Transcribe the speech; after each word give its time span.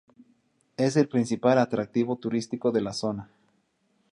Es 0.77 0.95
el 0.97 1.07
principal 1.07 1.59
atractivo 1.59 2.15
turístico 2.15 2.71
de 2.71 2.81
la 2.81 2.91
zona. 2.91 3.29